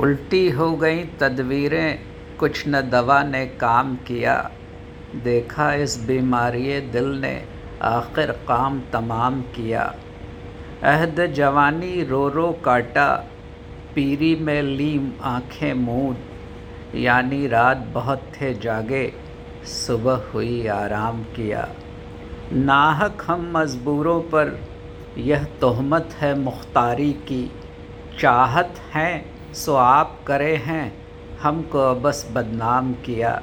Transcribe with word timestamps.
उल्टी 0.00 0.50
हो 0.50 0.76
गई 0.76 1.04
तदवीरें, 1.04 1.98
कुछ 2.38 2.68
न 2.68 2.80
दवा 2.80 3.22
ने 3.22 3.46
काम 3.46 3.96
किया। 3.96 4.50
देखा 5.24 5.74
इस 5.74 6.04
बीमारी 6.06 6.80
दिल 6.80 7.04
ने 7.04 7.44
आखिर 7.82 8.26
काम 8.32 8.82
तमाम 8.92 9.42
किया। 9.42 9.94
अहद 10.82 11.32
जवानी 11.34 12.04
रो 12.04 12.28
रो 12.28 12.52
काटा, 12.64 13.24
पीरी 13.94 14.36
में 14.36 14.62
लीम 14.62 15.12
आँखें 15.22 15.74
मूद। 15.74 16.16
यानी 16.94 17.46
रात 17.46 17.76
बहुत 17.76 18.22
थे 18.40 18.54
जागे, 18.54 19.12
सुबह 19.64 20.22
हुई 20.34 20.66
आराम 20.66 21.22
किया। 21.22 21.68
नाहक 22.52 23.24
हम 23.26 23.52
मजबूरों 23.56 24.20
पर, 24.20 24.60
यह 25.18 25.44
तोहमत 25.44 26.08
है 26.20 26.38
मुख्तारी 26.38 27.12
की। 27.12 27.50
चाहत 28.20 28.74
हैं 28.94 29.33
सो 29.54 29.74
आप 29.74 30.20
करे 30.26 30.56
हैं। 30.56 31.06
हमको 31.42 31.94
बस 31.94 32.28
बदनाम 32.32 32.94
किया। 32.94 33.42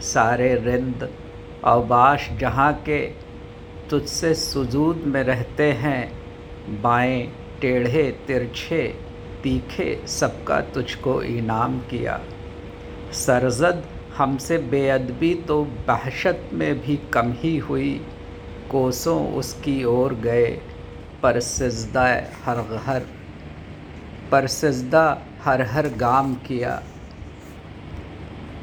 सारे 0.00 0.54
रिंद 0.54 1.08
अवबाश 1.64 2.28
जहाँ 2.38 2.72
के 2.74 3.06
तुझसे 3.90 4.34
सुजूद 4.34 4.96
में 4.96 5.22
रहते 5.22 5.72
हैं। 5.72 6.12
बाएँ 6.82 7.32
टेढ़े 7.60 8.18
तिरछे 8.26 8.98
तीखे 9.42 10.02
सबका 10.06 10.60
तुझको 10.60 11.22
इनाम 11.22 11.78
किया। 11.78 12.20
सरजद 13.12 13.82
हमसे 14.16 14.58
बेअदबी 14.58 15.34
तो 15.34 15.64
बहशत 15.64 16.50
में 16.52 16.80
भी 16.80 16.96
कम 16.96 17.32
ही 17.36 17.58
हुई। 17.58 18.06
कोसों 18.70 19.32
उसकी 19.34 19.84
ओर 19.84 20.14
गए। 20.14 20.60
पर 21.22 21.40
सजदा 21.40 22.06
हर 22.44 22.80
हर 22.86 23.02
पर 24.32 24.46
सजदा 24.46 25.04
हर 25.44 25.62
हर 25.62 25.88
गाम 25.96 26.34
किया। 26.46 26.82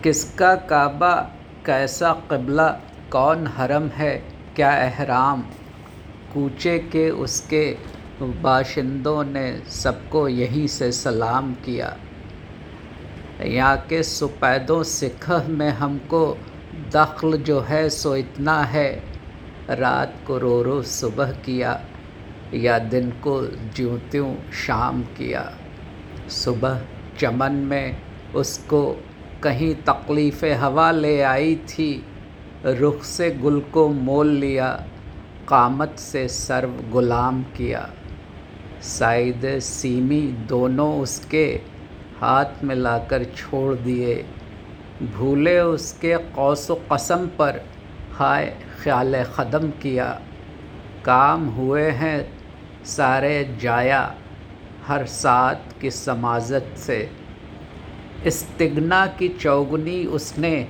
किसका 0.04 0.56
काबा, 0.56 1.12
कैसा 1.66 2.12
कबला, 2.32 2.68
कौन 3.12 3.48
हरम 3.48 3.88
है, 3.90 4.12
क्या 4.56 4.72
अहराम 4.80 5.42
कूचे 6.34 6.78
के 6.80 7.10
उसके 7.10 7.64
बाशिंदों 8.22 9.24
ने 9.24 9.48
सबको 9.70 10.28
यहीं 10.28 10.68
से 10.68 10.92
सलाम 10.92 11.54
किया। 11.66 11.96
यहाँ 13.42 13.78
के 13.90 14.02
सुपैदों 14.04 14.82
सिख 14.84 15.30
में 15.50 15.70
हमको 15.70 16.26
दखल 16.94 17.38
जो 17.38 17.60
है 17.62 17.90
सो 17.90 18.16
इतना 18.16 18.62
है। 18.64 18.90
रात 19.70 20.14
को 20.28 20.38
रो 20.38 20.62
रो 20.62 20.82
सुबह 20.82 21.32
किया। 21.32 21.80
या 22.54 22.80
दिन 22.80 23.12
को 23.12 23.42
ज्यों 23.76 23.98
त्यों 24.00 24.36
शाम 24.52 25.02
किया। 25.02 25.54
सुबह 26.30 26.82
चमन 27.20 27.52
में 27.52 27.98
उसको 28.36 29.04
कहीं 29.44 29.76
तकलीफ़ 29.76 30.46
हवा 30.46 30.92
ले 30.92 31.22
आई 31.22 31.56
थी। 31.56 32.06
रुख 32.66 33.04
से 33.04 33.32
गुल 33.32 33.60
को 33.62 33.88
मोल 33.88 34.28
लिया, 34.28 34.86
कामत 35.50 35.96
से 36.00 36.28
सर्व 36.28 36.70
गुलाम 36.92 37.44
किया। 37.44 37.90
साइद 38.82 39.60
सीमी 39.60 40.22
दोनों 40.22 41.00
उसके 41.00 41.62
हाथ 42.22 42.64
में 42.64 42.76
लाकर 42.76 43.24
छोड़ 43.24 43.76
दिए। 43.76 44.26
भूले 45.04 45.60
उसके 45.60 46.18
कौस 46.18 46.68
कसम 46.72 47.28
पर 47.28 47.62
हाय 48.14 48.58
ख्याल 48.84 49.24
ख़दम 49.24 49.70
किया। 49.70 50.22
काम 51.06 51.48
हुए 51.48 51.90
हैं, 51.90 52.40
सारे 52.86 53.58
जाया 53.62 54.16
हर 54.88 55.06
साथ 55.06 55.82
की 55.82 55.92
समाजत 55.92 56.76
से। 56.78 57.10
इस्तिगना 58.26 59.08
की 59.08 59.30
चौगुनी 59.30 60.06
उसने 60.06 60.68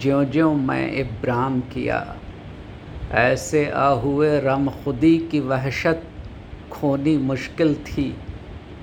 ज्यों 0.00 0.24
ज्यों 0.24 0.54
मैं 0.54 0.92
इब्राम 0.92 1.60
किया। 1.60 2.16
ऐसे 3.10 3.70
आहुए 3.70 4.40
रम 4.40 4.70
खुदी 4.70 5.18
की 5.18 5.40
वहशत 5.40 6.02
खोनी 6.72 7.16
मुश्किल 7.16 7.74
थी। 7.74 8.16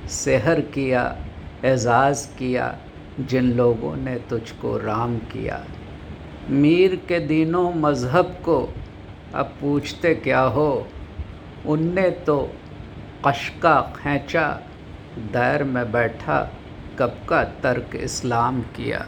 सहर 0.07 0.61
किया, 0.61 1.17
एजाज़ 1.65 2.27
किया, 2.37 2.77
जिन 3.19 3.53
लोगों 3.53 3.95
ने 3.95 4.15
तुझको 4.15 4.77
राम 4.77 5.17
किया। 5.17 5.65
मीर 6.49 6.95
के 6.95 7.19
दिनों 7.19 7.73
मज़हब 7.73 8.25
को 8.25 8.73
अब 9.35 9.45
पूछते 9.45 10.15
क्या 10.15 10.41
हो? 10.41 10.87
उनने 11.65 12.09
तो 12.09 12.51
कशका 13.27 13.81
खींचा 13.81 14.59
दैर 15.17 15.63
में 15.63 15.91
बैठा, 15.91 16.49
कब 16.99 17.21
का 17.29 17.43
तर्क 17.43 17.95
इस्लाम 17.95 18.61
किया। 18.61 19.05